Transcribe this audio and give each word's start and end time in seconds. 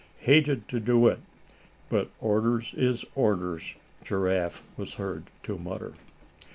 "Hated 0.21 0.67
to 0.69 0.79
do 0.79 1.05
it, 1.07 1.19
but 1.87 2.09
orders 2.19 2.73
is 2.75 3.05
orders," 3.13 3.75
Giraffe 4.03 4.63
was 4.75 4.95
heard 4.95 5.25
to 5.43 5.59
mutter. 5.59 5.93